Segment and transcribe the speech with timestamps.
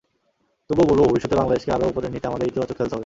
[0.69, 2.99] তবুও বলব ভবিষ্যতে বাংলাদেশকে আরও ওপরে নিতে আমাদের ইতিবাচক খেলতে হবে।